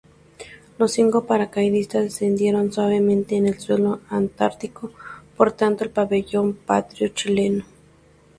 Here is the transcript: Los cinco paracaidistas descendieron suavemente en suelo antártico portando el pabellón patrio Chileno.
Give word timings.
Los 0.79 0.93
cinco 0.93 1.25
paracaidistas 1.25 2.03
descendieron 2.05 2.73
suavemente 2.73 3.35
en 3.35 3.59
suelo 3.59 3.99
antártico 4.09 4.89
portando 5.37 5.83
el 5.83 5.91
pabellón 5.91 6.55
patrio 6.55 7.09
Chileno. 7.09 7.65